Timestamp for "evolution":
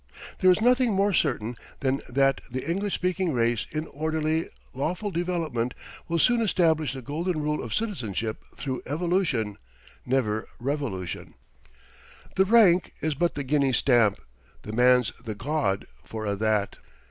8.87-9.59